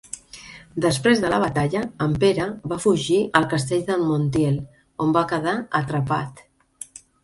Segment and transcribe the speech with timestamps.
[0.85, 4.61] Després de la batalla, en Pere va fugir al castell de Montiel,
[5.07, 6.49] on va quedar atrapat.